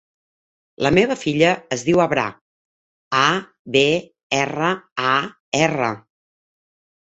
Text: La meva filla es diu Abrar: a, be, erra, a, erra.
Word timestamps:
La 0.85 0.91
meva 0.97 1.17
filla 1.23 1.51
es 1.75 1.83
diu 1.89 2.01
Abrar: 2.05 2.23
a, 3.19 3.27
be, 3.77 3.85
erra, 4.39 4.71
a, 5.13 5.13
erra. 5.61 5.93